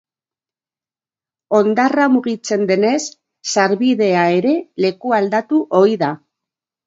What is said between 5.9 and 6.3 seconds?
da.